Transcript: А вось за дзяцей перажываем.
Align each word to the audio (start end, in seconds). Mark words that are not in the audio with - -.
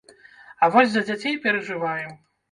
А 0.63 0.69
вось 0.75 0.89
за 0.95 1.03
дзяцей 1.09 1.35
перажываем. 1.43 2.17